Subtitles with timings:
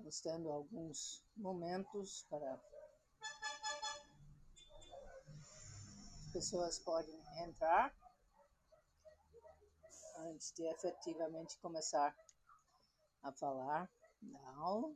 [0.00, 2.54] Estamos tendo alguns momentos para
[6.24, 7.94] as pessoas podem entrar
[10.20, 12.16] antes de efetivamente começar
[13.22, 13.90] a falar
[14.22, 14.90] da aula.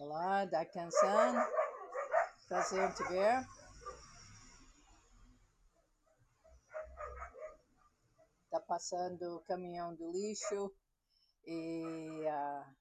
[0.00, 1.50] Olá, Dakan-san.
[2.46, 3.46] Prazer em te ver.
[8.44, 10.74] Está passando o caminhão do lixo
[11.46, 12.74] e a,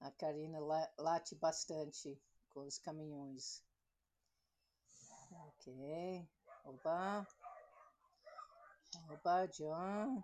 [0.00, 0.58] a Karina
[0.98, 2.20] late bastante
[2.50, 3.62] com os caminhões.
[5.30, 6.28] Ok.
[6.64, 7.26] Opa.
[9.10, 10.22] Opa, John.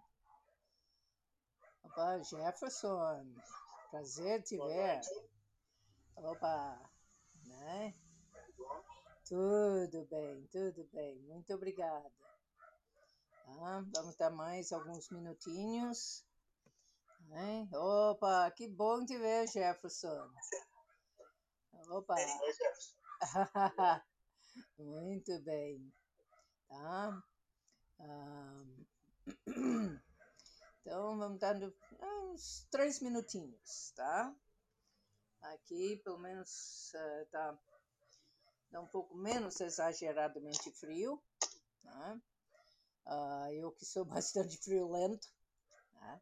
[1.85, 3.35] Opa, Jefferson.
[3.91, 5.01] Prazer te ver.
[6.17, 6.91] Opa,
[7.47, 7.95] né?
[9.27, 11.19] Tudo bem, tudo bem.
[11.23, 12.11] Muito obrigada.
[13.45, 13.85] Tá?
[13.95, 16.25] Vamos dar mais alguns minutinhos.
[17.29, 17.69] Né?
[17.73, 20.31] Opa, que bom te ver, Jefferson.
[21.91, 22.15] Opa.
[24.79, 25.93] Muito bem.
[26.69, 27.23] Tá?
[28.01, 28.85] Um...
[30.87, 34.37] Então, vamos dando uns três minutinhos, tá?
[35.41, 37.59] Aqui, pelo menos, uh, tá,
[38.71, 41.23] tá um pouco menos exageradamente frio,
[41.83, 42.21] tá?
[43.07, 45.27] Uh, eu que sou bastante friolento,
[45.95, 46.21] tá?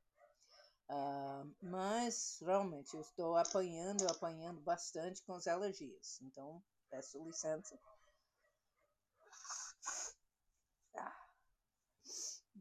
[0.93, 6.21] Uh, mas realmente eu estou apanhando, apanhando bastante com as alergias.
[6.21, 7.79] Então, peço licença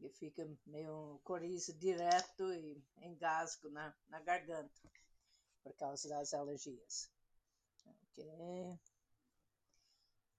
[0.00, 4.80] e fica meio coriza direto e engasgo na, na garganta
[5.62, 7.10] por causa das alergias.
[7.86, 8.78] Ok.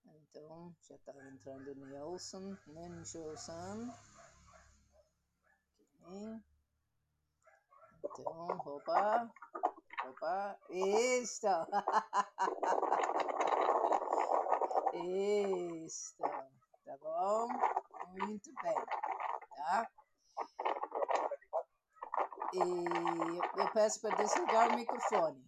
[0.06, 3.90] Então, já está entrando Nelson, Nenjo-san.
[6.02, 6.53] Ok.
[8.06, 9.30] Então, opa,
[10.06, 11.48] opa, isso!
[14.96, 16.16] Isso,
[16.86, 17.48] tá bom?
[18.16, 18.76] Muito bem
[19.64, 19.90] tá?
[22.54, 25.44] E eu peço para desligar o microfone.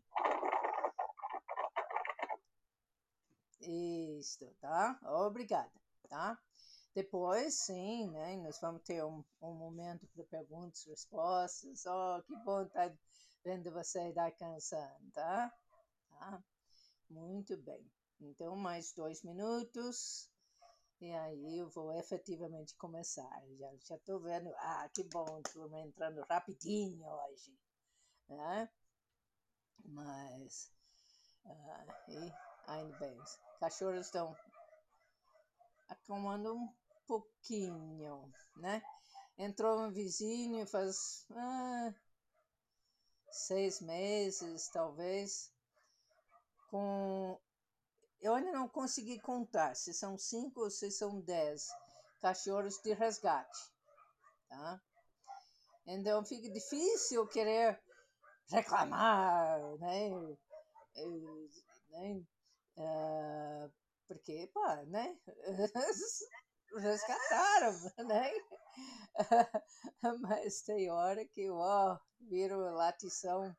[3.61, 4.99] Isso, tá?
[5.03, 5.71] Obrigada,
[6.09, 6.37] tá?
[6.95, 8.37] Depois, sim, né?
[8.37, 11.85] Nós vamos ter um, um momento para perguntas e respostas.
[11.85, 12.95] Oh, que bom estar tá
[13.43, 15.53] vendo você dar cansando, tá?
[16.07, 16.43] tá?
[17.09, 17.85] Muito bem.
[18.21, 20.29] Então, mais dois minutos.
[21.01, 23.43] E aí eu vou efetivamente começar.
[23.59, 27.59] Já já estou vendo, ah, que bom, estou entrando rapidinho hoje,
[28.29, 28.69] né?
[29.83, 30.71] Mas
[31.45, 32.33] ah, e
[32.67, 34.33] ainda bem, os cachorros estão
[35.89, 36.73] acalmando um
[37.07, 38.81] pouquinho, né?
[39.37, 41.93] Entrou um vizinho faz ah,
[43.31, 45.51] seis meses, talvez,
[46.69, 47.39] com
[48.21, 51.67] eu ainda não consegui contar se são cinco ou se são dez
[52.21, 53.59] cachorros de resgate,
[54.49, 54.81] tá?
[55.85, 57.79] Então fica difícil querer
[58.49, 60.09] reclamar, né?
[62.77, 63.71] Uh,
[64.07, 65.17] porque, pá, né?
[66.77, 67.73] Resgataram,
[68.05, 68.31] né?
[70.21, 73.55] Mas tem hora que, ó, viram latição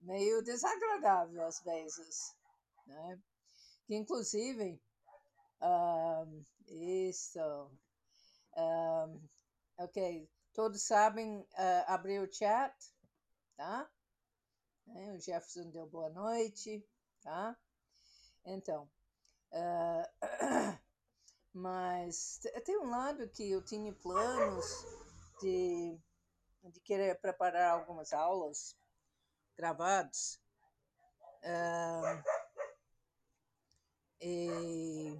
[0.00, 2.36] meio desagradável às vezes,
[2.86, 3.20] né?
[3.88, 4.80] que inclusive
[5.62, 7.70] um, isso
[8.54, 9.28] um,
[9.78, 12.74] ok todos sabem uh, abrir o chat
[13.56, 13.90] tá
[14.94, 16.86] é, o Jefferson deu boa noite
[17.22, 17.56] tá
[18.44, 18.90] então
[19.52, 20.78] uh,
[21.52, 24.66] mas tem um lado que eu tinha planos
[25.40, 25.98] de,
[26.64, 28.76] de querer preparar algumas aulas
[29.56, 30.40] gravadas
[34.20, 35.16] e,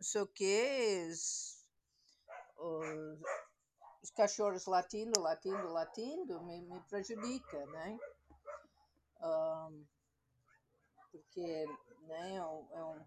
[0.00, 1.64] só que os,
[2.56, 3.20] os,
[4.02, 7.98] os, cachorros latindo, latindo, latindo me, me prejudica, né?
[11.10, 11.66] Porque
[12.02, 13.06] né, é, um,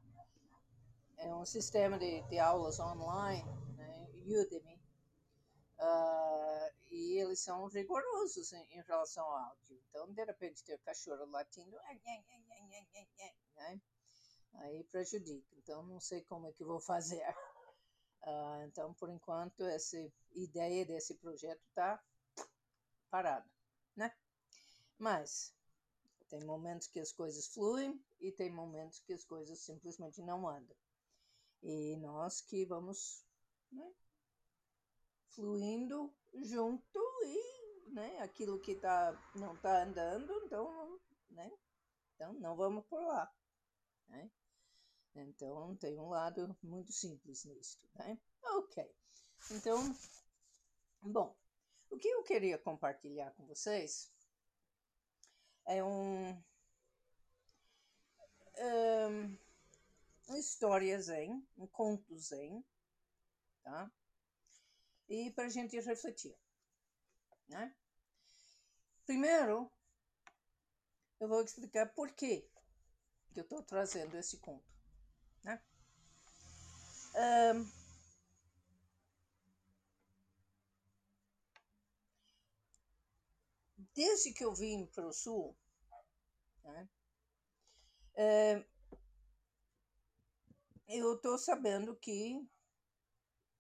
[1.18, 4.76] é, um, sistema de, de aulas online, né, Udemy,
[5.80, 9.82] uh, e eles são rigorosos em, em, relação ao áudio.
[9.90, 11.78] Então, de repente, tem o cachorro latindo,
[13.56, 13.82] né?
[14.54, 15.56] aí prejudica.
[15.58, 17.24] Então, não sei como é que vou fazer.
[18.24, 19.98] Uh, então, por enquanto, essa
[20.36, 22.02] ideia desse projeto está
[23.10, 23.50] parada,
[23.96, 24.14] né?
[24.98, 25.54] Mas
[26.30, 30.76] tem momentos que as coisas fluem e tem momentos que as coisas simplesmente não andam.
[31.70, 33.26] E nós que vamos
[33.72, 33.94] né,
[35.28, 37.58] fluindo junto e
[37.92, 38.20] né?
[38.20, 41.00] Aquilo que tá, não está andando, então,
[41.30, 41.52] né?
[42.16, 43.32] Então, não vamos por lá,
[44.08, 44.30] né?
[45.16, 48.20] Então, tem um lado muito simples nisso, né?
[48.44, 48.88] Ok.
[49.52, 49.96] Então,
[51.02, 51.36] bom,
[51.90, 54.12] o que eu queria compartilhar com vocês
[55.66, 56.44] é um,
[58.60, 59.38] um
[60.36, 62.66] história zen, um conto zen,
[63.64, 63.92] tá?
[65.08, 66.36] E para a gente refletir,
[67.48, 67.74] né?
[69.06, 69.72] Primeiro,
[71.20, 72.50] eu vou explicar por que
[73.36, 74.66] eu estou trazendo esse conto.
[75.44, 75.62] Né?
[77.16, 77.72] Um,
[83.94, 85.56] desde que eu vim para o sul,
[86.64, 86.90] né,
[90.88, 92.48] eu estou sabendo que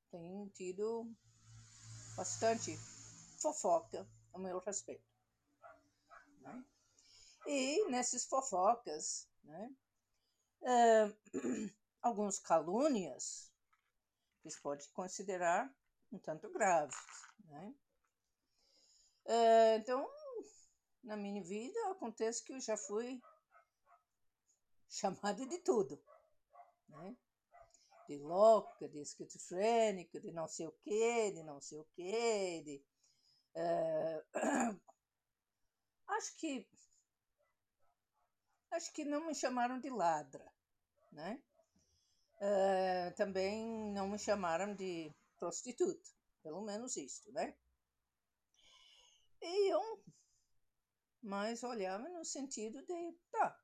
[0.10, 1.14] tem tido
[2.16, 2.78] bastante
[3.42, 5.06] fofoca a meu respeito.
[6.42, 6.66] Né?
[7.46, 9.76] E nessas fofocas, né,
[12.02, 13.52] alguns calúnias
[14.42, 15.70] que se pode considerar
[16.12, 16.98] um tanto graves.
[17.46, 17.76] Né?
[19.76, 20.10] Então,
[21.04, 23.22] na minha vida, acontece que eu já fui
[24.88, 26.02] chamada de tudo.
[26.88, 27.16] Né?
[28.07, 32.84] De louca, de esquizofrênica, de não sei o quê, de não sei o quê, de...
[33.56, 34.80] Uh,
[36.07, 36.68] acho que
[38.72, 40.45] acho que não me chamaram de ladra,
[41.12, 41.42] né?
[42.39, 46.10] Uh, também não me chamaram de prostituta,
[46.44, 47.56] pelo menos isso, né?
[49.42, 50.04] E eu
[51.22, 53.60] mais olhava no sentido de, tá,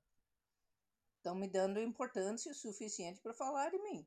[1.24, 4.06] estão me dando importância suficiente para falar de mim,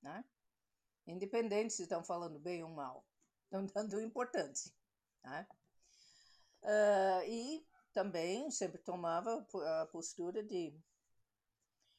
[0.00, 0.24] né?
[1.04, 3.04] Independente se estão falando bem ou mal,
[3.52, 4.72] estão dando importância,
[5.24, 5.46] né?
[6.62, 9.46] Uh, e também sempre tomava
[9.82, 10.72] a postura de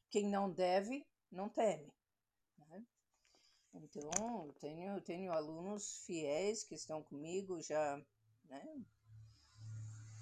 [0.10, 1.94] quem não deve, não teme.
[2.58, 2.86] Né?
[3.74, 8.02] Então, eu tenho, tenho alunos fiéis que estão comigo já
[8.46, 8.84] né,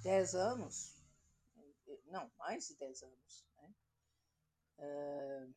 [0.04, 0.96] 10 anos,
[2.06, 3.46] não, mais de 10 anos?
[4.78, 5.54] Uh,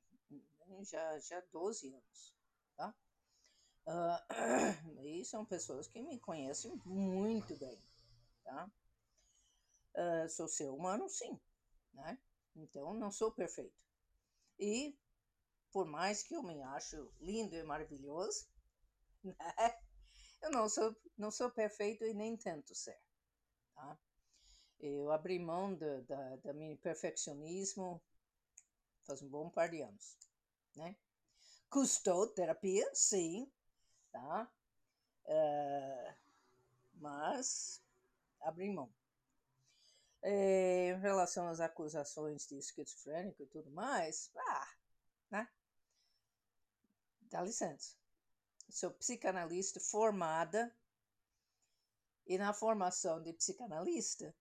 [0.85, 2.35] já, já 12 anos,
[2.76, 2.94] tá?
[3.87, 7.82] Uh, e são pessoas que me conhecem muito bem,
[8.44, 8.70] tá?
[9.94, 11.38] Uh, sou ser humano, sim,
[11.93, 12.19] né?
[12.55, 13.75] Então, não sou perfeito.
[14.59, 14.97] E,
[15.73, 18.47] por mais que eu me acho lindo e maravilhoso,
[19.25, 19.35] né?
[20.41, 22.99] Eu não sou, não sou perfeito e nem tento ser,
[23.75, 23.99] tá?
[24.79, 28.00] Eu abri mão da, da, da meu perfeccionismo
[29.08, 30.19] faz um bom par de anos,
[30.76, 30.94] né?
[31.70, 33.50] Custou terapia, sim,
[34.12, 34.46] tá?
[35.25, 36.14] Uh,
[36.94, 37.82] mas
[38.43, 38.93] abri mão.
[40.20, 44.69] É, em relação às acusações de esquizofrênico e tudo mais, ah,
[45.31, 45.49] né?
[47.22, 47.96] Dá licença.
[48.69, 50.75] Sou psicanalista formada
[52.26, 54.34] e na formação de psicanalista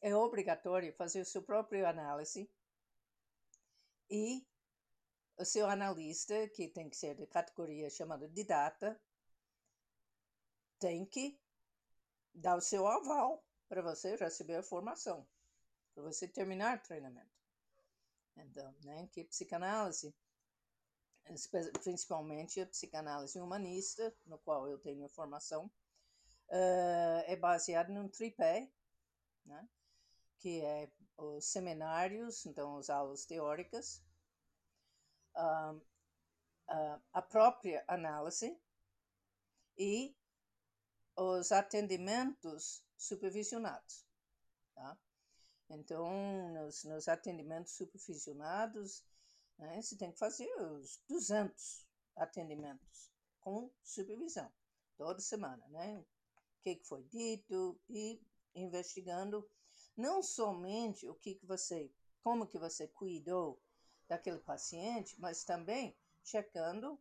[0.00, 2.48] é obrigatório fazer o seu próprio análise
[4.10, 4.46] e
[5.38, 8.98] o seu analista, que tem que ser de categoria chamada de data,
[10.78, 11.38] tem que
[12.34, 15.26] dar o seu aval para você receber a formação,
[15.94, 17.36] para você terminar o treinamento.
[18.36, 20.14] Então, né, que psicanálise,
[21.82, 25.66] principalmente a psicanálise humanista, no qual eu tenho formação,
[26.48, 28.70] uh, é baseada num tripé,
[29.44, 29.68] né,
[30.38, 34.02] que é os seminários, então as aulas teóricas,
[35.36, 35.80] uh,
[37.12, 38.58] a própria análise
[39.78, 40.14] e
[41.16, 44.04] os atendimentos supervisionados.
[44.74, 44.98] Tá?
[45.70, 46.06] Então,
[46.52, 49.04] nos, nos atendimentos supervisionados,
[49.58, 54.52] né, você tem que fazer os 200 atendimentos com supervisão,
[54.96, 55.98] toda semana, né?
[55.98, 56.06] O
[56.62, 58.20] que foi dito e
[58.54, 59.48] investigando
[59.96, 61.90] não somente o que, que você,
[62.22, 63.60] como que você cuidou
[64.08, 67.00] daquele paciente, mas também checando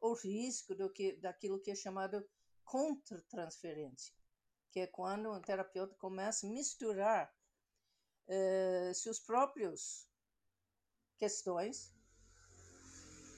[0.00, 2.26] o risco do que, daquilo que é chamado
[2.64, 4.14] contra-transferência
[4.70, 7.34] que é quando o terapeuta começa a misturar
[8.28, 10.08] uh, seus próprios
[11.18, 11.92] questões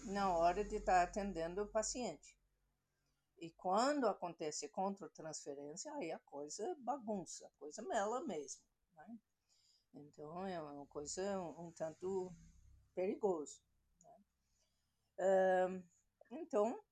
[0.04, 2.38] na hora de estar tá atendendo o paciente.
[3.38, 8.62] E quando acontece contra-transferência, aí a coisa bagunça, a coisa mela mesmo.
[9.08, 9.18] Né?
[9.94, 12.32] Então é uma coisa um, um tanto
[12.94, 13.60] perigoso.
[15.18, 15.82] Né?
[16.30, 16.82] Então,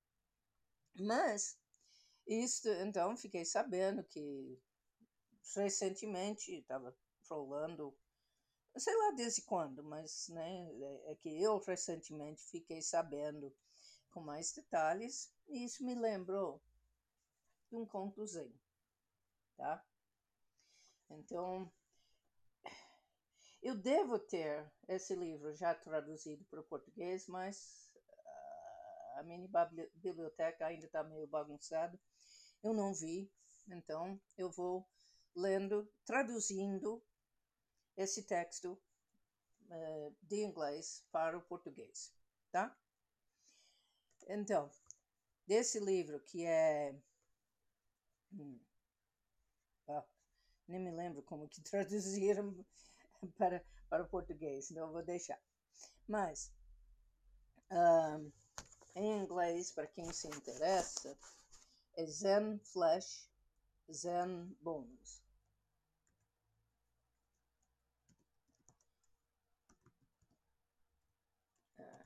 [0.95, 1.57] mas
[2.27, 4.59] isso, então, fiquei sabendo que
[5.55, 6.95] recentemente estava
[7.27, 7.97] rolando,
[8.77, 13.53] sei lá desde quando, mas né, é, é que eu recentemente fiquei sabendo
[14.11, 16.61] com mais detalhes e isso me lembrou
[17.69, 18.53] de um conto zen,
[19.57, 19.83] tá?
[21.09, 21.71] Então,
[23.61, 29.47] eu devo ter esse livro já traduzido para o português, mas uh, a minha
[29.95, 31.99] biblioteca ainda está meio bagunçada.
[32.63, 33.31] Eu não vi,
[33.67, 34.87] então eu vou
[35.35, 37.03] lendo, traduzindo
[37.95, 38.73] esse texto
[39.69, 42.13] uh, de inglês para o português,
[42.51, 42.75] tá?
[44.27, 44.71] Então,
[45.45, 46.95] desse livro que é.
[48.33, 48.59] Hum,
[49.87, 50.05] ah,
[50.67, 52.65] nem me lembro como que traduziram
[53.37, 55.39] para, para o português, então vou deixar.
[56.07, 56.51] Mas,
[57.71, 58.31] um,
[58.95, 61.17] em inglês, para quem se interessa,
[61.95, 63.29] é Zen Flesh,
[63.91, 65.21] Zen Bones.
[71.79, 72.05] Ah.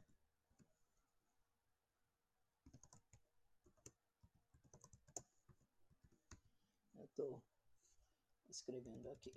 [6.97, 7.41] Eu estou
[8.49, 9.33] escrevendo aqui.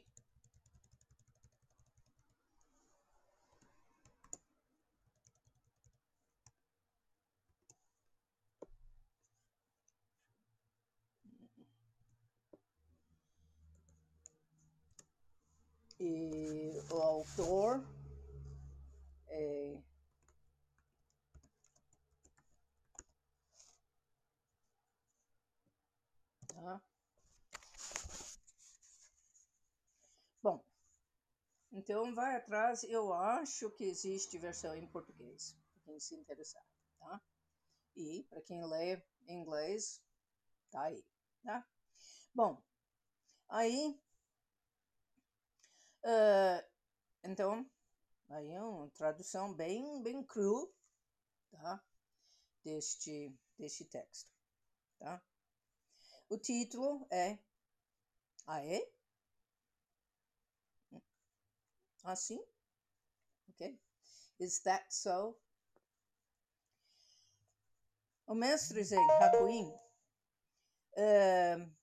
[16.91, 17.83] O autor
[19.29, 19.79] é
[26.49, 26.81] tá?
[30.43, 30.63] Bom,
[31.73, 36.65] então vai atrás, eu acho que existe versão em português, para quem se interessar,
[36.99, 37.21] tá?
[37.97, 40.03] E para quem lê em inglês,
[40.71, 41.05] tá aí,
[41.45, 41.67] tá?
[42.35, 42.63] Bom,
[43.49, 43.99] aí
[46.05, 46.65] Uh,
[47.25, 47.69] então,
[48.29, 50.73] aí é uma tradução bem, bem cru,
[51.51, 51.85] tá?
[52.65, 54.31] Deste, deste texto,
[54.99, 55.23] tá?
[56.29, 57.39] O título é
[58.47, 58.91] Aê?
[62.05, 62.43] Assim?
[63.51, 63.79] Ok?
[64.39, 65.39] Is that so?
[68.27, 69.73] O mestre Zen Hakuin
[70.97, 71.78] uh,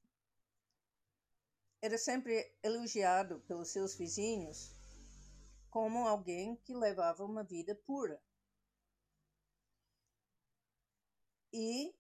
[1.86, 4.74] era sempre elogiado pelos seus vizinhos
[5.70, 8.20] como alguém que levava uma vida pura.
[11.54, 11.96] E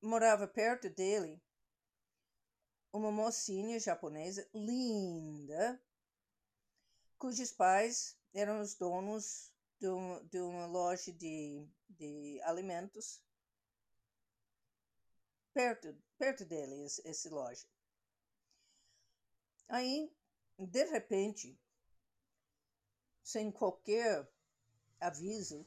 [0.00, 1.42] morava perto dele
[2.92, 5.82] uma mocinha japonesa linda,
[7.18, 13.20] cujos pais eram os donos de, um, de uma loja de, de alimentos
[15.52, 17.71] perto, perto dele, esse, esse loja.
[19.68, 20.12] Aí,
[20.58, 21.58] de repente,
[23.22, 24.28] sem qualquer
[25.00, 25.66] aviso,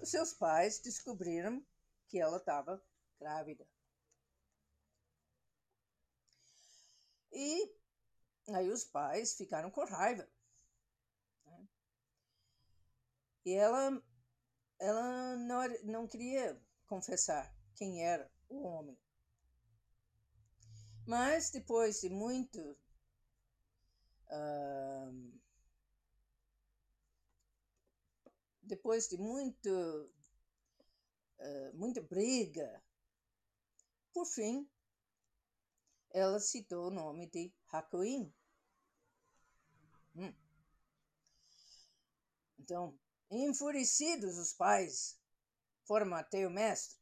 [0.00, 1.64] os seus pais descobriram
[2.08, 2.82] que ela estava
[3.18, 3.66] grávida.
[7.32, 7.74] E
[8.48, 10.28] aí os pais ficaram com raiva.
[11.46, 11.68] Né?
[13.44, 14.02] E ela,
[14.78, 18.96] ela não, não queria confessar quem era o homem.
[21.06, 22.60] Mas depois de muito
[24.30, 25.40] uh,
[28.62, 29.68] depois de muito
[31.38, 32.82] uh, muita briga,
[34.12, 34.68] por fim,
[36.10, 38.32] ela citou o nome de Hakuin.
[40.16, 40.34] Hum.
[42.58, 42.98] Então,
[43.30, 45.18] enfurecidos os pais
[45.86, 46.98] foram até o mestre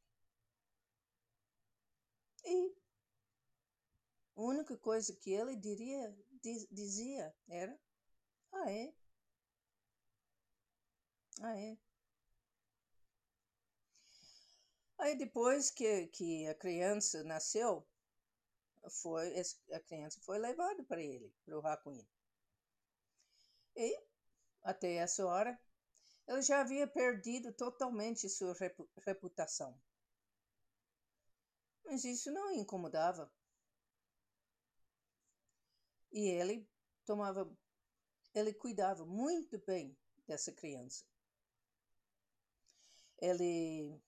[2.44, 2.81] e
[4.36, 7.78] a única coisa que ele diria, diz, dizia era:
[8.52, 8.94] Ah, é?
[11.40, 11.76] Ah, é?
[14.98, 17.84] Aí depois que, que a criança nasceu,
[18.90, 19.34] foi,
[19.72, 22.06] a criança foi levada para ele, para o Hakuin.
[23.76, 24.00] E,
[24.62, 25.58] até essa hora,
[26.28, 28.54] ele já havia perdido totalmente sua
[29.04, 29.76] reputação.
[31.84, 33.30] Mas isso não incomodava.
[36.12, 36.68] E ele
[37.06, 37.50] tomava,
[38.34, 41.04] ele cuidava muito bem dessa criança.
[43.18, 43.98] Ele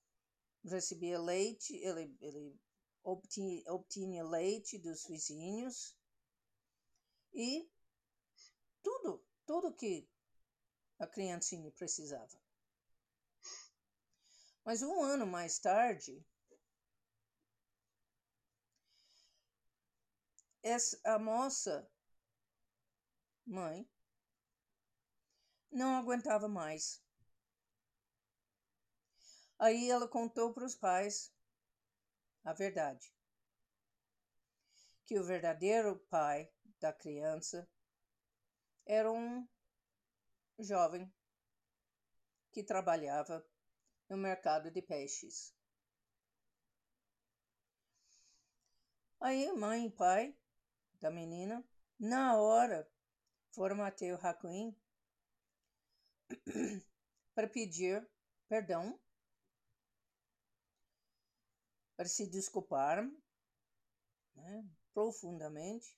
[0.65, 2.61] recebia leite, ele, ele
[3.03, 5.97] obtinha, obtinha leite dos vizinhos
[7.33, 7.69] e
[8.83, 10.09] tudo, tudo que
[10.99, 12.41] a criancinha precisava.
[14.65, 16.25] Mas um ano mais tarde,
[20.63, 21.87] essa, a moça,
[23.47, 23.89] mãe,
[25.71, 27.03] não aguentava mais.
[29.59, 31.33] Aí ela contou para os pais
[32.45, 33.13] a verdade.
[35.07, 37.69] Que o verdadeiro pai da criança
[38.87, 39.47] era um
[40.59, 41.13] jovem
[42.53, 43.45] que trabalhava
[44.09, 45.55] no mercado de peixes.
[49.21, 50.37] Aí mãe e pai
[51.01, 51.65] da menina,
[51.99, 52.89] na hora,
[53.55, 54.77] foram até o Hakuin
[57.35, 58.07] para pedir
[58.49, 58.99] perdão,
[61.97, 63.05] para se desculpar
[64.35, 65.97] né, profundamente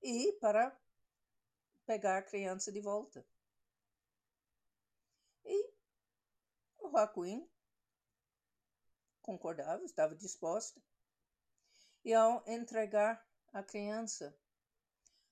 [0.00, 0.76] e para
[1.84, 3.26] pegar a criança de volta.
[5.44, 5.74] E
[6.78, 7.48] o Hakuin
[9.22, 10.80] concordava, estava disposta.
[12.04, 14.36] E ao entregar a criança,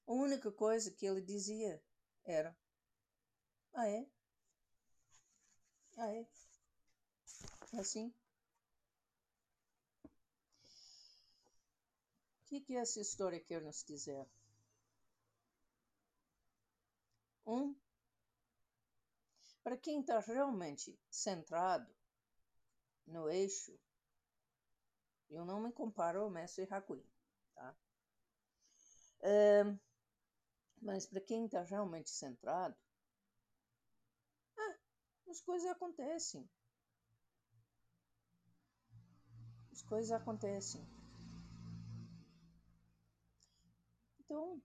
[0.07, 1.83] a única coisa que ele dizia
[2.25, 2.57] era:
[3.75, 4.07] Ah, é?
[5.97, 6.27] Ah, é?
[7.79, 8.13] Assim?
[12.41, 14.27] O que, que essa história quer nos dizer?
[17.47, 17.75] Um,
[19.65, 21.91] para quem está realmente centrado
[23.07, 23.79] no eixo,
[25.31, 27.03] eu não me comparo ao mestre Hakuin,
[27.55, 27.75] tá?
[30.83, 32.77] Mas para quem está realmente centrado,
[34.59, 34.79] ah,
[35.29, 36.49] as coisas acontecem.
[39.71, 40.85] As coisas acontecem.
[44.21, 44.61] Então,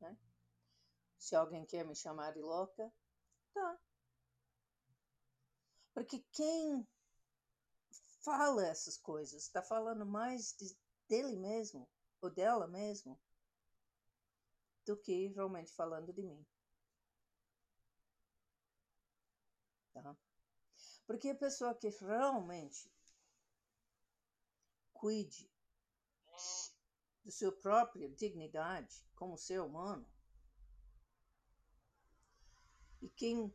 [0.00, 0.18] né?
[1.18, 2.92] Se alguém quer me chamar de louca,
[3.54, 3.78] tá.
[5.94, 6.86] Porque quem
[8.24, 10.76] fala essas coisas está falando mais de,
[11.08, 11.88] dele mesmo
[12.20, 13.20] ou dela mesmo
[14.84, 16.46] do que realmente falando de mim.
[19.92, 20.16] Tá?
[21.06, 22.90] Porque a pessoa que realmente
[24.92, 25.50] cuide
[27.24, 30.06] da sua própria dignidade como ser humano
[33.00, 33.52] e quem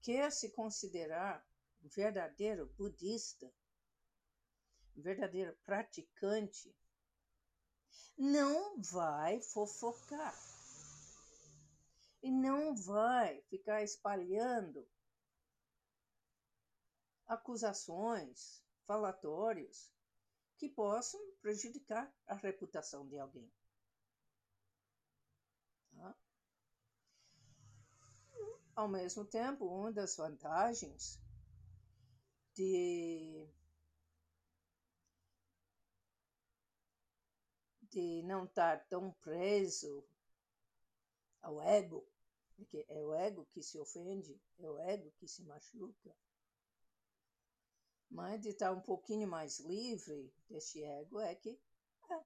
[0.00, 1.46] quer se considerar
[1.82, 3.52] verdadeiro budista,
[4.96, 6.74] verdadeiro praticante,
[8.16, 10.34] não vai fofocar
[12.22, 14.86] e não vai ficar espalhando
[17.26, 19.92] acusações, falatórios
[20.56, 23.50] que possam prejudicar a reputação de alguém.
[25.94, 26.16] Tá?
[28.74, 31.20] Ao mesmo tempo, uma das vantagens
[32.54, 33.48] de,
[37.82, 40.04] de não estar tão preso
[41.48, 42.06] ao ego,
[42.56, 46.14] porque é o ego que se ofende, é o ego que se machuca.
[48.10, 51.58] Mas de estar um pouquinho mais livre deste ego é que,
[52.10, 52.24] é,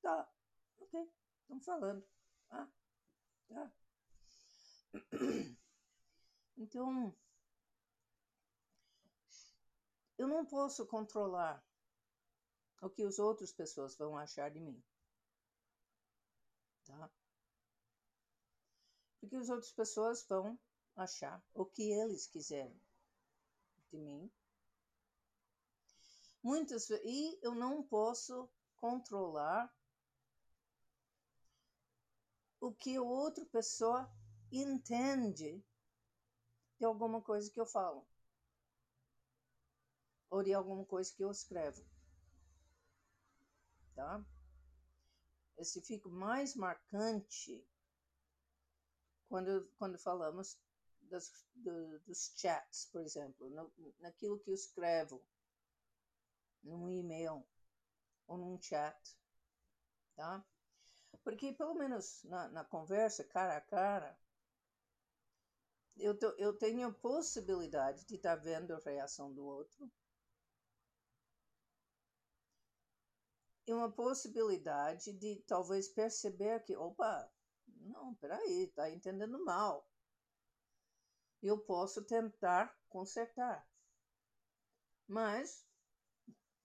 [0.00, 0.30] tá,
[0.78, 2.06] ok, estamos falando,
[2.50, 2.68] ah,
[3.48, 3.72] tá.
[6.54, 7.16] Então,
[10.18, 11.64] eu não posso controlar
[12.82, 14.80] o que as outras pessoas vão achar de mim.
[16.84, 17.10] Tá?
[19.22, 20.58] Porque as outras pessoas vão
[20.96, 22.76] achar o que eles quiserem
[23.88, 24.28] de mim.
[26.42, 29.72] Muitas e eu não posso controlar
[32.60, 34.12] o que a outra pessoa
[34.50, 35.64] entende
[36.80, 38.04] de alguma coisa que eu falo
[40.28, 41.86] ou de alguma coisa que eu escrevo.
[43.94, 44.26] Tá?
[45.56, 47.64] Esse fica mais marcante
[49.32, 50.58] quando, quando falamos
[51.00, 55.24] das, do, dos chats, por exemplo, no, naquilo que eu escrevo
[56.62, 57.42] num e-mail
[58.26, 59.16] ou num chat,
[60.14, 60.44] tá?
[61.24, 64.14] Porque pelo menos na, na conversa cara a cara,
[65.96, 69.90] eu, tô, eu tenho a possibilidade de estar tá vendo a reação do outro.
[73.66, 77.32] E uma possibilidade de talvez perceber que, opa,
[77.82, 79.88] não, peraí, está entendendo mal.
[81.42, 83.66] Eu posso tentar consertar.
[85.06, 85.66] Mas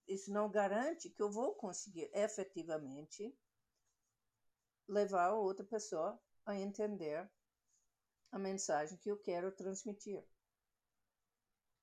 [0.08, 3.36] isso não garante que eu vou conseguir efetivamente
[4.88, 7.30] levar a outra pessoa a entender
[8.32, 10.24] a mensagem que eu quero transmitir.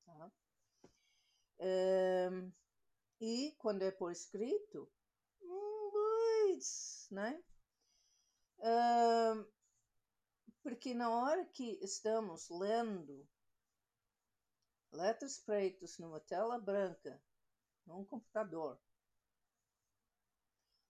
[0.06, 0.32] Tá?
[1.60, 2.52] Um,
[3.20, 4.90] e quando é por escrito,
[6.54, 7.42] mais, né?
[10.62, 13.28] Porque na hora que estamos lendo
[14.92, 17.20] letras pretas numa tela branca,
[17.86, 18.80] num computador,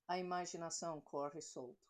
[0.07, 1.83] a imaginação corre solto.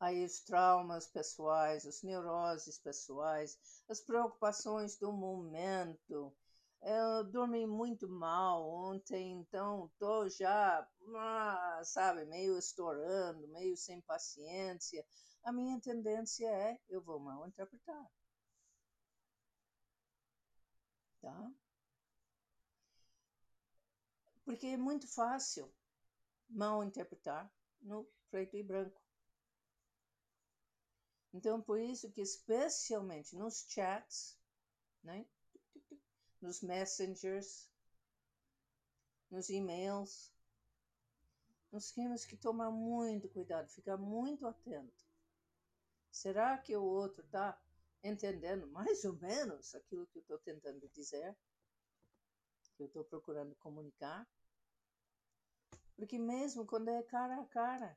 [0.00, 6.34] Aí os traumas pessoais, as neuroses pessoais, as preocupações do momento.
[6.82, 15.04] Eu dormi muito mal ontem, então estou já, ah, sabe, meio estourando, meio sem paciência.
[15.44, 18.10] A minha tendência é eu vou mal interpretar.
[21.20, 21.52] Tá?
[24.44, 25.70] Porque é muito fácil
[26.48, 29.00] mal interpretar no preto e branco.
[31.32, 34.36] Então, por isso que especialmente nos chats,
[35.02, 35.26] né?
[36.40, 37.68] Nos messengers,
[39.30, 40.32] nos e-mails,
[41.70, 45.08] nós temos que tomar muito cuidado, ficar muito atento.
[46.10, 47.60] Será que o outro está
[48.02, 51.36] entendendo mais ou menos aquilo que eu estou tentando dizer?
[52.76, 54.26] Que eu estou procurando comunicar?
[55.94, 57.96] Porque mesmo quando é cara a cara,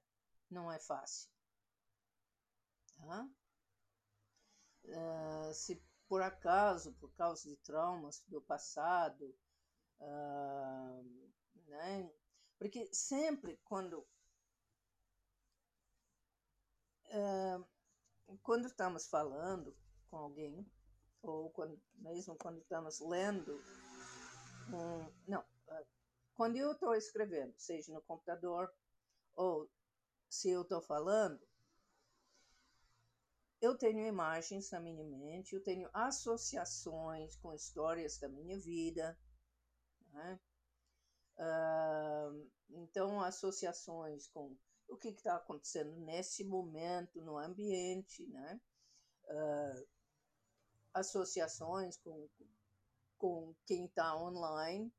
[0.50, 1.30] não é fácil.
[2.98, 3.28] Tá?
[4.84, 5.82] Uh, se
[6.14, 9.36] por acaso, por causa de traumas do passado,
[10.00, 11.32] uh,
[11.66, 12.14] né?
[12.60, 14.08] Porque sempre quando
[17.08, 17.68] uh,
[18.44, 19.76] quando estamos falando
[20.12, 20.72] com alguém
[21.24, 23.60] ou quando, mesmo quando estamos lendo
[24.70, 25.44] um, não
[26.36, 28.72] quando eu estou escrevendo, seja no computador
[29.34, 29.68] ou
[30.30, 31.42] se eu estou falando,
[33.64, 39.18] eu tenho imagens na minha mente, eu tenho associações com histórias da minha vida.
[40.12, 40.40] Né?
[41.38, 44.54] Uh, então, associações com
[44.90, 48.60] o que está acontecendo nesse momento no ambiente, né?
[49.30, 49.88] Uh,
[50.94, 52.30] associações com,
[53.18, 54.94] com quem está online,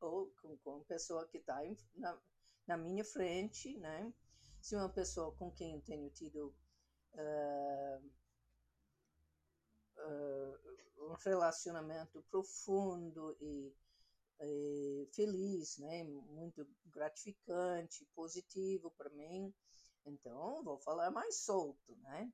[0.00, 1.58] ou com, com uma pessoa que está
[1.94, 2.20] na,
[2.66, 4.12] na, minha frente, né?
[4.60, 6.54] Se uma pessoa com quem eu tenho tido
[7.14, 8.10] uh,
[10.98, 13.74] um relacionamento profundo e,
[14.40, 16.04] e, feliz, né?
[16.04, 19.52] Muito gratificante, positivo para mim.
[20.06, 22.32] Então, vou falar mais solto, né?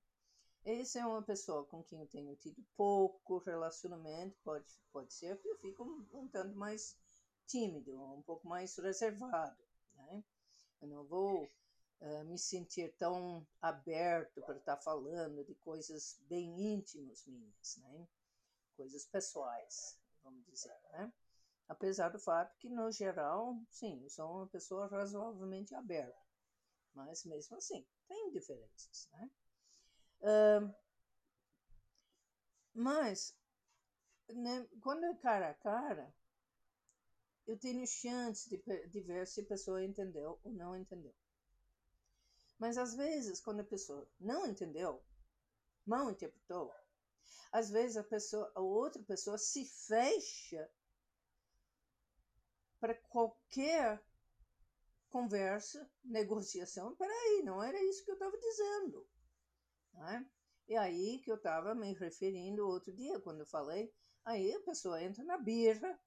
[0.65, 5.49] Essa é uma pessoa com quem eu tenho tido pouco relacionamento, pode, pode ser que
[5.49, 6.97] eu fico um, um tanto mais
[7.47, 9.63] tímido, um pouco mais reservado.
[9.95, 10.25] Né?
[10.83, 11.49] Eu não vou
[12.01, 18.09] uh, me sentir tão aberto para estar falando de coisas bem íntimas minhas, né?
[18.77, 20.77] coisas pessoais, vamos dizer.
[20.93, 21.13] Né?
[21.69, 26.21] Apesar do fato que, no geral, sim, eu sou uma pessoa razoavelmente aberta,
[26.95, 29.09] mas mesmo assim, tem diferenças.
[29.13, 29.31] Né?
[30.21, 30.75] Uh,
[32.75, 33.37] mas,
[34.29, 36.15] né, quando é cara a cara,
[37.47, 41.15] eu tenho chance de, de ver se a pessoa entendeu ou não entendeu.
[42.59, 45.03] Mas às vezes, quando a pessoa não entendeu,
[45.85, 46.73] mal interpretou,
[47.53, 50.71] às vezes a pessoa, a outra pessoa se fecha
[52.81, 54.03] para qualquer
[55.09, 56.95] conversa, negociação.
[56.97, 59.09] Peraí, não era isso que eu estava dizendo.
[59.95, 60.31] Né?
[60.69, 63.93] E aí que eu estava me referindo outro dia, quando eu falei,
[64.25, 65.99] aí a pessoa entra na birra,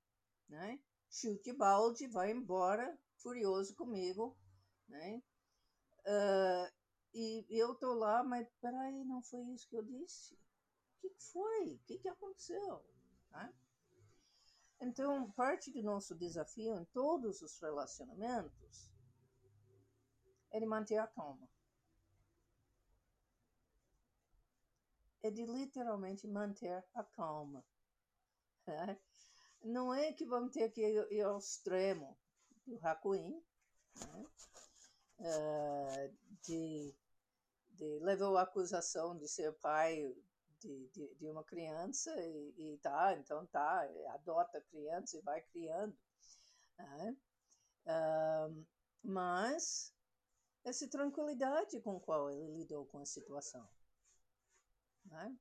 [0.47, 0.79] né?
[1.09, 4.37] chute balde, vai embora, furioso comigo,
[4.87, 5.21] né?
[6.09, 6.73] Uh,
[7.13, 10.33] e eu tô lá, mas peraí, não foi isso que eu disse?
[10.33, 11.73] O que, que foi?
[11.75, 12.83] O que, que aconteceu?
[13.31, 13.53] Né?
[14.81, 18.89] Então, parte do nosso desafio em todos os relacionamentos
[20.51, 21.47] é de manter a calma.
[25.21, 27.63] É de literalmente manter a calma.
[28.65, 28.99] Né?
[29.63, 32.17] não é que vamos ter que ir ao extremo
[32.65, 33.43] do Hakuin,
[33.99, 34.25] né?
[35.19, 36.95] Uh, de,
[37.73, 40.15] de levou a acusação de ser pai
[40.59, 45.41] de, de, de uma criança e, e, tá, então tá, adota a criança e vai
[45.41, 45.97] criando.
[46.77, 47.17] Né?
[47.85, 48.65] Uh,
[49.03, 49.93] mas
[50.63, 53.67] essa tranquilidade com qual ele lidou com a situação.
[55.05, 55.37] Né?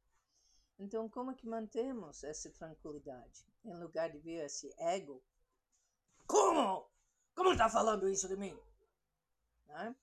[0.78, 3.44] Então, como é que mantemos essa tranquilidade?
[3.64, 5.22] Em lugar de ver esse ego.
[6.26, 6.88] Como?
[7.34, 8.56] Como está falando isso de mim?
[9.68, 9.96] Né?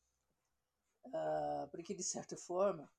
[1.05, 2.89] Uh, porque, de certa forma,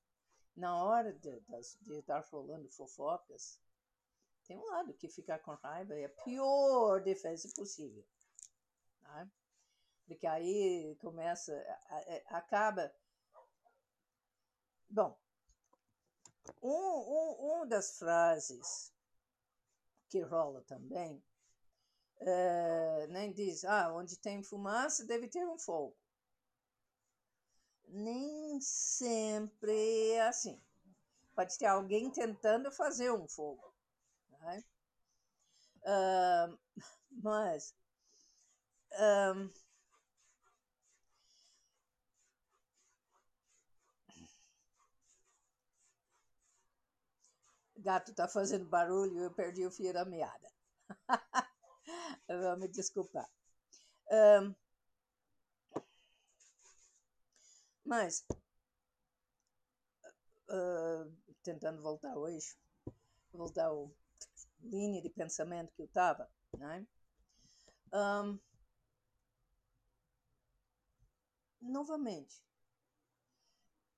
[0.55, 1.41] na hora de,
[1.81, 3.59] de, estar falando fofocas,
[4.45, 8.05] tem um lado que ficar com raiva é a pior defesa possível.
[9.01, 9.29] Né?
[10.07, 12.91] porque aí começa, é, acaba.
[14.89, 15.19] Bom,
[16.61, 18.93] um, um, um das frases
[20.07, 21.21] que rola também
[22.19, 25.95] é, nem diz, ah, onde tem fumaça deve ter um fogo.
[27.87, 30.59] Nem sempre é assim.
[31.35, 33.73] Pode ter alguém tentando fazer um fogo.
[34.39, 34.63] Né?
[35.83, 36.57] Uh,
[37.23, 37.73] mas
[38.99, 39.49] um,
[47.77, 50.51] gato está fazendo barulho, eu perdi o fio da meada.
[52.27, 53.29] Vamos me desculpar.
[54.11, 54.53] Um,
[57.87, 58.25] mas,
[60.49, 61.09] uh,
[61.41, 62.57] tentando voltar ao eixo,
[63.31, 63.89] voltar ao
[64.59, 66.85] linha de pensamento que eu estava, né?
[67.93, 68.37] Um,
[71.61, 72.43] novamente,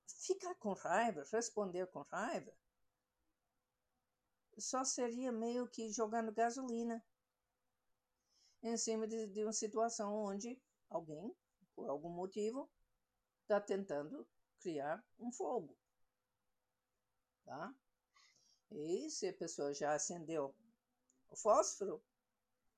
[0.06, 2.52] ficar com raiva, responder com raiva,
[4.56, 7.04] só seria meio que jogando gasolina
[8.62, 11.34] em cima de, de uma situação onde alguém,
[11.74, 12.70] por algum motivo,
[13.50, 14.24] está tentando
[14.60, 15.76] criar um fogo.
[17.44, 17.74] Tá?
[18.70, 20.54] E se a pessoa já acendeu
[21.28, 22.00] o fósforo,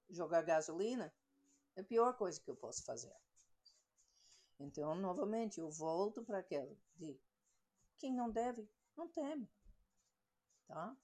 [0.08, 1.12] jogar gasolina,
[1.76, 3.14] é a pior coisa que eu posso fazer.
[4.58, 7.20] Então, novamente, eu volto para aquela de
[7.98, 9.46] quem não deve, não teme.
[10.66, 10.96] Tá?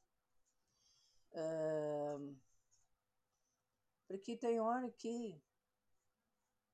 [4.07, 5.39] Porque tem hora que.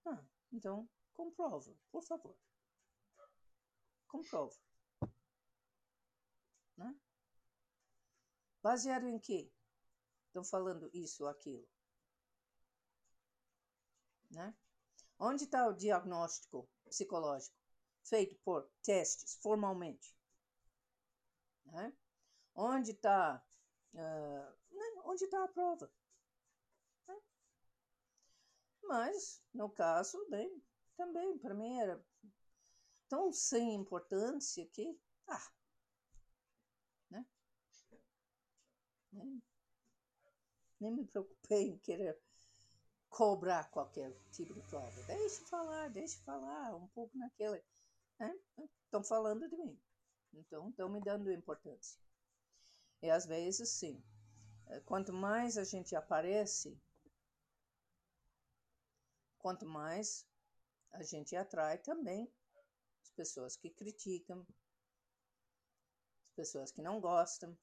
[0.04, 2.36] Ah, então, comprova, por favor.
[4.14, 4.54] Comprova.
[6.76, 6.96] Né?
[8.62, 9.50] Baseado em quê?
[10.28, 11.68] Estão falando isso ou aquilo?
[14.30, 14.54] Né?
[15.18, 17.56] Onde está o diagnóstico psicológico
[18.04, 20.16] feito por testes formalmente?
[21.64, 21.92] Né?
[22.54, 23.44] Onde está
[23.94, 25.02] uh, né?
[25.06, 25.90] onde está a prova?
[27.08, 27.20] Né?
[28.84, 30.62] Mas no caso, bem,
[30.96, 32.00] também para mim era
[33.08, 35.52] tão sem importância que ah,
[37.10, 37.26] né?
[39.12, 39.42] Nem,
[40.80, 42.18] nem me preocupei em querer
[43.08, 45.02] cobrar qualquer tipo de prova.
[45.06, 47.62] Deixe falar, deixe falar, um pouco naquele.
[48.84, 49.06] Estão né?
[49.06, 49.80] falando de mim.
[50.32, 52.00] Então, estão me dando importância.
[53.00, 54.02] E às vezes, sim.
[54.66, 56.76] Eh, quanto mais a gente aparece,
[59.38, 60.26] quanto mais
[60.90, 62.32] a gente atrai também
[63.14, 64.46] pessoas que criticam,
[66.26, 67.56] as pessoas que não gostam,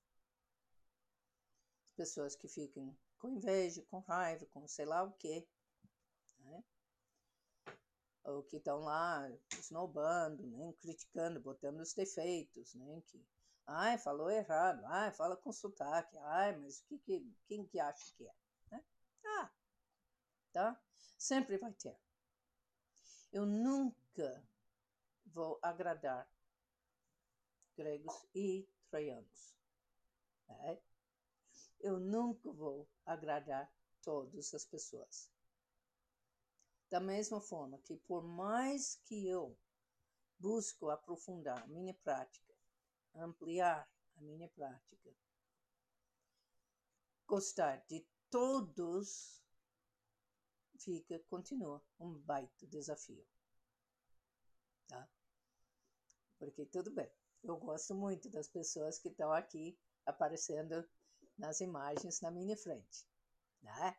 [1.86, 5.48] as pessoas que ficam com inveja, com raiva, com sei lá o quê.
[6.40, 6.64] Né?
[8.24, 10.74] Ou que estão lá snobando, né?
[10.80, 13.02] criticando, botando os defeitos, né?
[13.08, 13.24] que,
[13.68, 18.28] ai, falou errado, ai, fala com sotaque, ai, mas que, que, quem que acha que
[18.28, 18.34] é?
[18.72, 18.84] Né?
[19.26, 19.52] Ah,
[20.52, 20.82] tá?
[21.18, 21.96] Sempre vai ter.
[23.32, 24.44] Eu nunca
[25.34, 26.30] vou agradar
[27.76, 29.56] gregos e troianos.
[30.48, 30.82] Né?
[31.84, 35.30] eu nunca vou agradar todas as pessoas.
[36.89, 39.58] Da mesma forma que, por mais que eu
[40.38, 42.54] busco aprofundar a minha prática,
[43.15, 45.15] ampliar a minha prática,
[47.28, 49.41] gostar de todos
[50.78, 53.26] fica, continua um baita desafio.
[54.88, 55.08] Tá?
[56.41, 57.08] Porque tudo bem,
[57.43, 59.77] eu gosto muito das pessoas que estão aqui
[60.08, 60.84] aparecendo
[61.38, 63.06] nas imagens na minha frente,
[63.62, 63.95] né?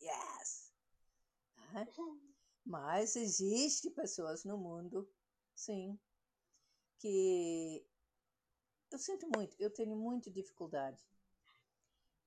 [0.00, 0.72] Yes!
[1.72, 1.88] Né?
[2.64, 5.10] Mas existe pessoas no mundo,
[5.52, 5.98] sim,
[7.00, 7.84] que
[8.92, 11.02] eu sinto muito, eu tenho muita dificuldade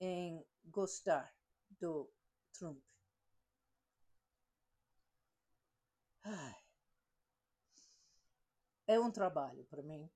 [0.02, 1.34] em gostar
[1.80, 2.12] do
[2.52, 2.84] Trump.
[6.26, 6.61] Ai.
[8.88, 10.10] É um trabalho para mim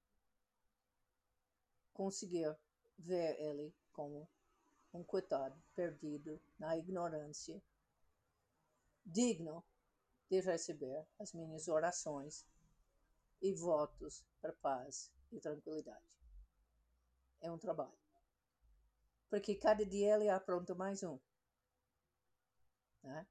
[1.94, 2.56] conseguir
[2.98, 4.28] ver ele como
[4.94, 7.62] um coitado perdido na ignorância,
[9.06, 9.64] digno
[10.30, 12.46] de receber as minhas orações
[13.42, 16.18] e votos para paz e tranquilidade.
[17.42, 17.98] É um trabalho.
[19.30, 21.20] Porque cada dia ele apronta mais um.
[23.04, 23.28] Né?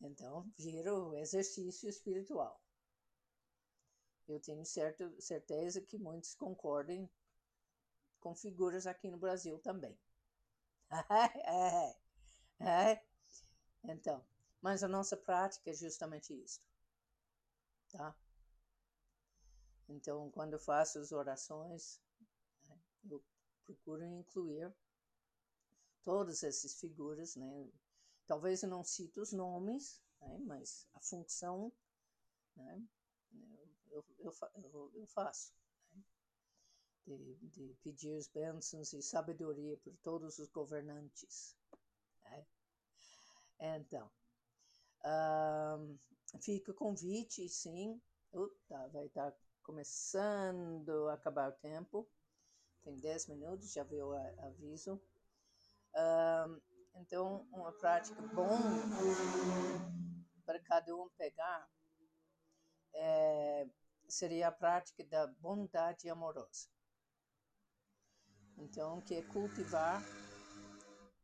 [0.00, 2.60] Então, vira o exercício espiritual.
[4.28, 7.08] Eu tenho certo, certeza que muitos concordem
[8.20, 9.98] com figuras aqui no Brasil também.
[11.46, 11.96] é,
[12.60, 13.02] é.
[13.84, 14.24] Então,
[14.60, 16.60] Mas a nossa prática é justamente isso,
[17.90, 18.14] tá?
[19.88, 22.00] Então, quando eu faço as orações,
[22.68, 22.78] né,
[23.10, 23.22] eu
[23.64, 24.72] procuro incluir
[26.04, 27.68] todas essas figuras, né?
[28.26, 30.38] Talvez eu não cite os nomes, né?
[30.46, 31.72] mas a função,
[32.56, 32.82] né?
[33.90, 35.52] Eu, eu, eu, eu faço.
[35.92, 36.02] Né?
[37.06, 41.56] De, de, pedir as bênçãos e sabedoria por todos os governantes.
[42.22, 42.46] Né?
[43.60, 44.10] Então,
[45.04, 45.98] um,
[46.40, 48.00] fica o convite, sim.
[48.32, 52.08] Uta, vai estar começando a acabar o tempo.
[52.82, 55.00] Tem 10 minutos, já veio o aviso.
[55.94, 56.60] Um,
[56.96, 58.58] então, uma prática bom
[60.44, 61.68] para cada um pegar
[62.94, 63.66] é,
[64.08, 66.68] seria a prática da bondade amorosa.
[68.56, 70.02] Então, que é cultivar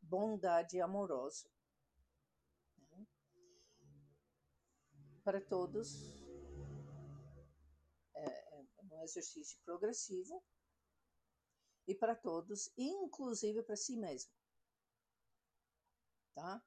[0.01, 1.49] bondade amorosa
[2.91, 3.05] né?
[5.23, 6.13] para todos.
[8.15, 10.41] É, é um exercício progressivo
[11.87, 14.31] e para todos, inclusive para si mesmo
[16.35, 16.61] tá?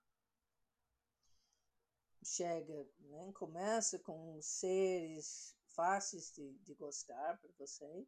[2.24, 3.32] Chega, né?
[3.34, 8.04] começa com seres fáceis de, de gostar para você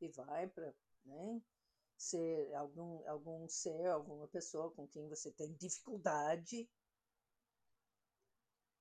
[0.00, 1.40] e vai para né?
[1.96, 6.68] ser algum, algum ser, alguma pessoa com quem você tem dificuldade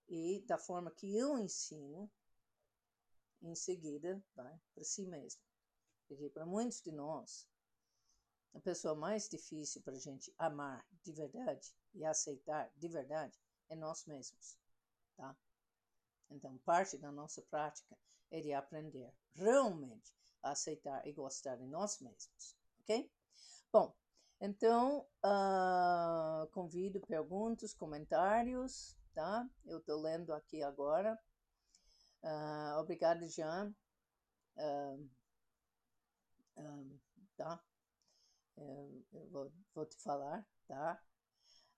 [0.08, 2.10] e da forma que eu ensino,
[3.44, 5.42] em seguida vai para si mesmo.
[6.08, 7.48] Porque para muitos de nós,
[8.56, 13.76] a pessoa mais difícil para a gente amar de verdade e aceitar de verdade é
[13.76, 14.58] nós mesmos,
[15.16, 15.38] tá?
[16.30, 17.96] Então, parte da nossa prática
[18.32, 23.12] é de aprender realmente a aceitar e gostar de nós mesmos, ok?
[23.72, 23.96] Bom,
[24.40, 29.48] então, uh, convido perguntas, comentários, tá?
[29.66, 31.18] Eu estou lendo aqui agora.
[32.22, 33.74] Uh, obrigada, Jean.
[34.58, 35.10] Uh,
[36.58, 37.00] um,
[37.36, 37.62] tá?
[38.58, 41.02] eu vou, vou te falar, tá?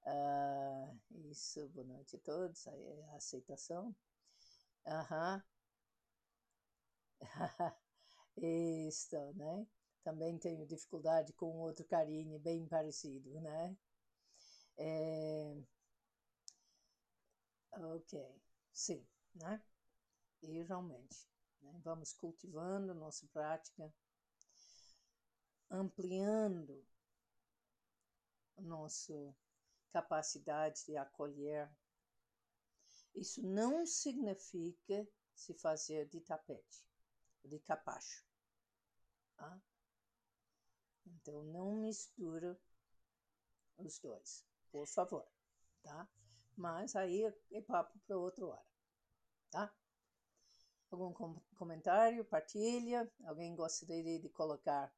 [0.03, 2.65] Uh, isso, boa noite a todos.
[2.67, 3.95] É aceitação.
[4.85, 5.43] Aham.
[8.37, 9.67] isso, né?
[10.03, 13.75] Também tenho dificuldade com outro carinho bem parecido, né?
[14.77, 15.55] É...
[17.71, 18.13] Ok,
[18.73, 19.61] sim, né?
[20.41, 21.27] E realmente,
[21.61, 21.79] né?
[21.83, 23.93] vamos cultivando nossa prática
[25.69, 26.83] ampliando
[28.59, 29.35] nossa
[29.91, 31.69] capacidade de acolher.
[33.15, 36.83] Isso não significa se fazer de tapete,
[37.47, 38.25] de capacho.
[39.35, 39.59] Tá?
[41.05, 42.59] Então não mistura
[43.77, 45.25] os dois, por favor,
[45.83, 46.07] tá?
[46.55, 48.65] Mas aí é papo para outra hora,
[49.51, 49.73] tá?
[50.89, 53.11] Algum com comentário, partilha?
[53.25, 54.91] Alguém gostaria de colocar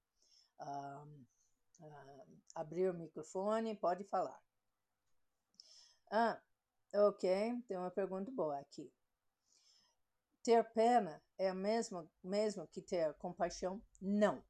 [2.56, 4.40] abrir o microfone, pode falar.
[6.12, 6.42] Ah,
[6.94, 8.92] ok, tem uma pergunta boa aqui.
[10.44, 13.82] Ter pena é a mesma mesmo que ter compaixão?
[14.02, 14.44] Não.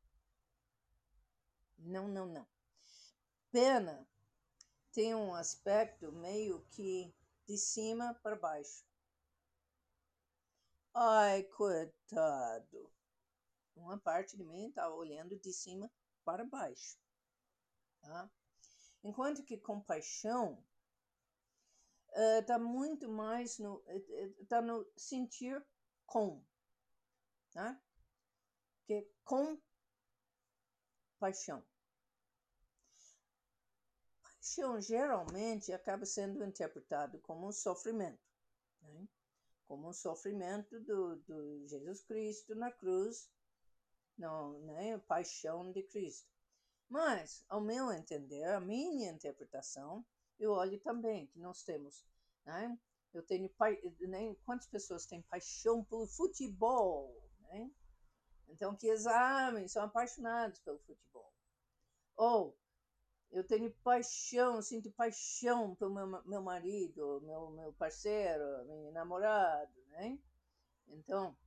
[1.78, 2.48] Não, não, não.
[3.52, 4.08] Pena
[4.92, 7.14] tem um aspecto meio que
[7.48, 8.86] de cima para baixo.
[10.94, 12.92] Ai, coitado.
[13.76, 15.90] Uma parte de mim está olhando de cima
[16.26, 16.98] para baixo.
[18.02, 18.30] Tá?
[19.04, 20.64] Enquanto que compaixão
[22.40, 23.84] está uh, muito mais no,
[24.48, 25.66] tá no sentir
[26.10, 26.44] com.
[27.52, 27.80] Tá?
[28.86, 29.60] Que com
[31.20, 31.64] paixão.
[34.22, 38.22] Paixão geralmente acaba sendo interpretado como um sofrimento.
[38.82, 39.08] Né?
[39.68, 43.30] Como um sofrimento do, do Jesus Cristo na cruz
[44.20, 46.28] não, né, paixão de Cristo.
[46.90, 50.06] Mas, ao meu entender, a minha interpretação,
[50.38, 52.04] eu olho também que nós temos,
[52.46, 52.78] né?
[53.14, 53.50] Eu tenho,
[54.02, 57.72] né, quantas pessoas têm paixão pelo futebol, né?
[58.48, 61.34] Então, que examem, são apaixonados pelo futebol.
[62.16, 62.58] Ou,
[63.32, 70.20] eu tenho paixão, sinto paixão pelo meu, meu marido, meu, meu parceiro, meu namorado, né?
[70.88, 71.38] Então,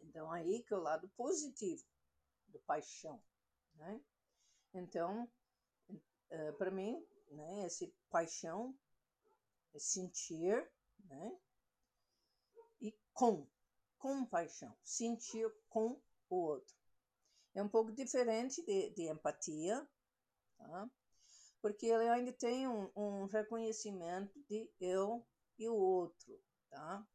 [0.00, 1.84] então, aí que é o lado positivo
[2.48, 3.22] do paixão,
[3.74, 4.00] né?
[4.72, 5.30] Então,
[5.90, 8.74] uh, para mim, né, esse paixão
[9.78, 10.70] sentir,
[11.04, 11.38] né?
[12.80, 13.46] E com,
[13.98, 16.74] com paixão, sentir com o outro.
[17.54, 19.88] É um pouco diferente de, de empatia,
[20.58, 20.90] tá?
[21.62, 25.26] Porque ele ainda tem um, um reconhecimento de eu
[25.58, 27.06] e o outro, tá?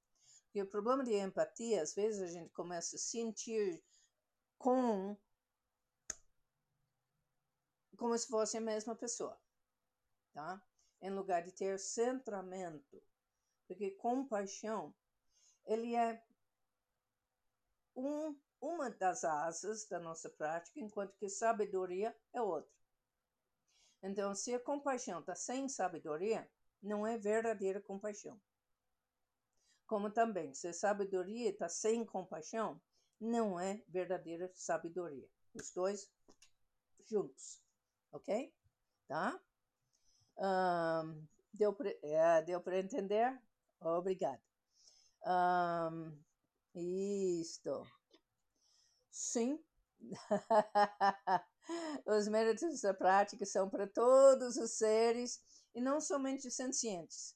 [0.53, 3.83] E o problema de empatia, às vezes a gente começa a sentir
[4.57, 5.15] com
[7.97, 9.37] como se fosse a mesma pessoa,
[10.33, 10.61] tá?
[11.01, 13.03] Em lugar de ter centramento,
[13.69, 14.91] porque compaixão
[15.63, 16.19] ele é
[17.95, 22.71] um, uma das asas da nossa prática, enquanto que sabedoria é outra.
[24.01, 26.49] Então, se a compaixão está sem sabedoria,
[26.81, 28.41] não é verdadeira compaixão.
[29.85, 32.81] Como também, se a sabedoria está sem compaixão,
[33.19, 35.29] não é verdadeira sabedoria.
[35.53, 36.09] Os dois
[37.05, 37.61] juntos,
[38.11, 38.51] ok?
[39.07, 39.39] Tá?
[40.37, 43.39] Um, deu para é, entender?
[43.81, 44.41] Obrigada.
[45.25, 46.17] Um,
[46.75, 47.85] isto.
[49.11, 49.63] Sim.
[52.05, 55.41] os méritos da prática são para todos os seres
[55.75, 57.35] e não somente sencientes.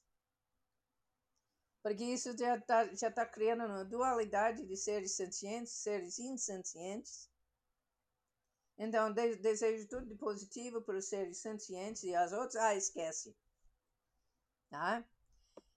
[1.82, 7.28] Porque isso já está já tá criando uma dualidade de seres sencientes, seres insencientes.
[8.78, 13.36] Então, de, desejo tudo de positivo para os seres sencientes e as outras, ah, esquece.
[14.70, 15.04] Tá?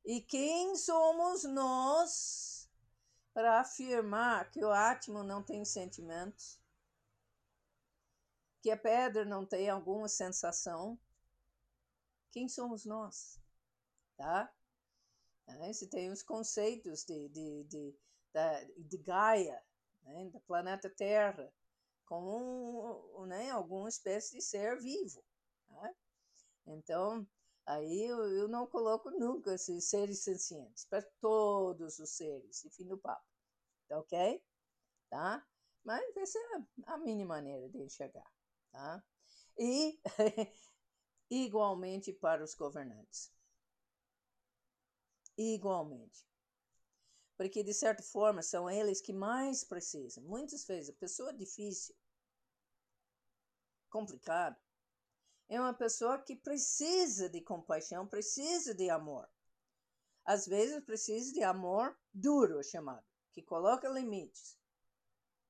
[0.08, 2.70] E quem somos nós
[3.34, 6.58] para afirmar que o átomo não tem sentimentos?
[8.62, 10.98] Que a pedra não tem alguma sensação?
[12.32, 13.38] Quem somos nós?
[14.16, 14.50] Tá?
[15.74, 17.96] Se tem os conceitos de, de, de,
[18.34, 19.62] de, de Gaia,
[20.04, 20.30] né?
[20.30, 21.54] do planeta Terra,
[22.06, 23.50] como um, né?
[23.50, 25.22] alguma espécie de ser vivo.
[25.68, 25.94] Tá?
[26.66, 27.28] Então,
[27.68, 32.88] Aí eu, eu não coloco nunca esses seres sencientes, para todos os seres, e fim
[32.88, 33.26] do papo.
[33.90, 34.42] Tá ok?
[35.10, 35.46] Tá?
[35.84, 38.32] Mas essa é a minha maneira de enxergar.
[38.72, 39.04] Tá?
[39.58, 40.00] E
[41.30, 43.34] igualmente para os governantes.
[45.38, 46.26] Igualmente.
[47.36, 50.24] Porque, de certa forma, são eles que mais precisam.
[50.24, 51.94] Muitas vezes, a pessoa difícil,
[53.90, 54.58] complicado,
[55.50, 59.28] é uma pessoa que precisa de compaixão, precisa de amor.
[60.26, 64.58] Às vezes precisa de amor duro, chamado, que coloca limites,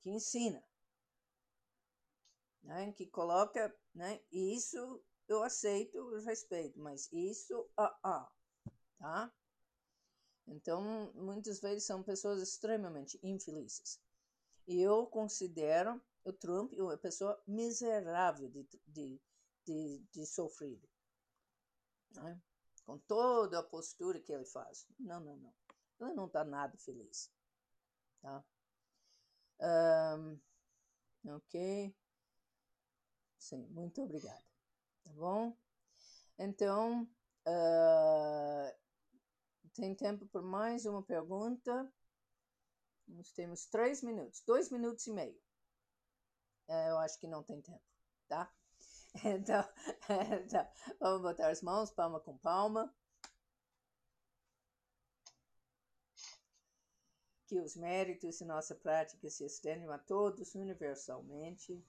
[0.02, 0.64] que ensina,
[2.62, 2.92] né?
[2.94, 4.22] que coloca, né?
[4.32, 8.32] isso eu aceito, eu respeito, mas isso, ah, ah,
[9.00, 9.34] tá?
[10.48, 14.00] Então, muitas vezes são pessoas extremamente infelizes.
[14.66, 19.22] E eu considero o Trump uma pessoa miserável de, de
[19.68, 20.88] de, de sofrido.
[22.16, 22.42] Né?
[22.86, 24.88] Com toda a postura que ele faz.
[24.98, 25.54] Não, não, não.
[26.00, 27.30] Ele não está nada feliz.
[28.22, 28.44] Tá?
[29.60, 30.40] Um,
[31.36, 31.96] ok.
[33.38, 34.44] Sim, muito obrigada.
[35.04, 35.58] Tá bom?
[36.40, 37.04] Então,
[37.48, 38.78] uh,
[39.74, 41.92] tem tempo por mais uma pergunta.
[43.08, 45.40] Nós temos três minutos, dois minutos e meio.
[46.68, 47.84] Uh, eu acho que não tem tempo,
[48.28, 48.52] tá?
[49.24, 49.68] Então,
[50.44, 50.68] então,
[51.00, 52.94] vamos botar as mãos, palma com palma.
[57.48, 61.82] Que os méritos de nossa prática se estendam a todos universalmente,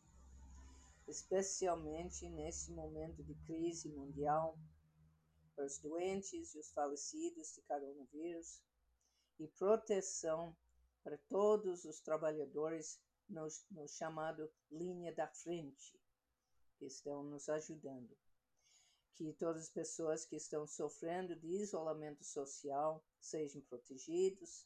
[1.09, 4.57] especialmente nesse momento de crise mundial,
[5.57, 8.63] para os doentes e os falecidos de coronavírus,
[9.41, 10.57] e proteção
[11.03, 15.99] para todos os trabalhadores no, no chamado linha da frente
[16.79, 18.17] que estão nos ajudando.
[19.15, 24.65] Que todas as pessoas que estão sofrendo de isolamento social sejam protegidos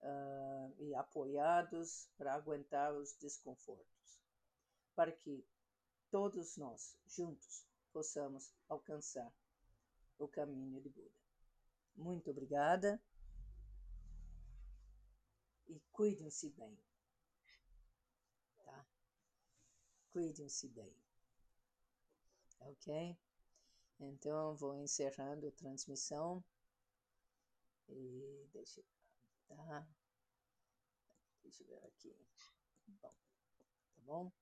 [0.00, 4.18] uh, e apoiados para aguentar os desconfortos,
[4.94, 5.44] para que
[6.10, 9.30] todos nós, juntos, possamos alcançar
[10.18, 11.20] o caminho de Buda.
[11.96, 13.00] Muito obrigada
[15.68, 16.78] e cuidem-se bem.
[20.14, 20.94] Cuidem-se bem.
[22.60, 23.18] Ok?
[23.98, 26.42] Então, vou encerrando a transmissão.
[27.88, 28.84] E deixa eu.
[29.48, 29.86] Tá?
[31.42, 32.16] Deixa eu ver aqui.
[32.86, 34.32] Bom, tá bom?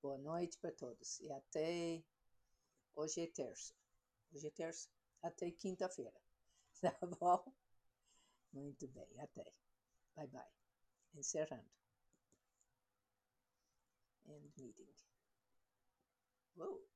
[0.00, 1.20] Boa noite para todos.
[1.20, 2.02] E até.
[2.94, 3.74] Hoje é terça.
[4.32, 4.88] Hoje é terça.
[5.22, 6.20] Até quinta-feira.
[6.80, 7.54] Tá bom?
[8.52, 9.18] Muito bem.
[9.18, 9.50] Até.
[10.14, 10.52] Bye bye.
[11.14, 11.85] Encerrando.
[14.28, 14.92] End meeting.
[16.56, 16.95] Whoa.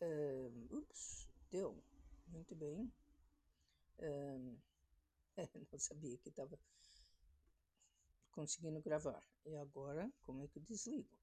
[0.00, 1.82] um, ups, deu.
[2.26, 2.92] Muito bem.
[3.98, 4.58] Um,
[5.72, 6.58] não sabia que estava
[8.30, 9.22] conseguindo gravar.
[9.44, 11.18] E agora, como é que eu desligo?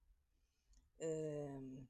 [0.99, 1.87] Um,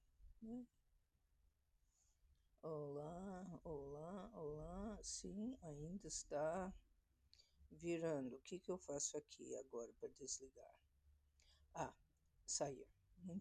[2.61, 4.99] olá, olá, olá.
[5.01, 6.73] Sim, ainda está
[7.71, 8.35] virando.
[8.35, 10.75] O que, que eu faço aqui agora para desligar?
[11.73, 11.93] Ah,
[12.45, 12.88] sair.